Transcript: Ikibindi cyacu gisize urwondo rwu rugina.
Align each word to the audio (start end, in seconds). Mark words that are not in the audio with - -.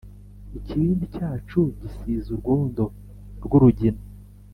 Ikibindi 0.57 1.03
cyacu 1.15 1.59
gisize 1.79 2.27
urwondo 2.33 2.83
rwu 3.43 3.57
rugina. 3.63 4.01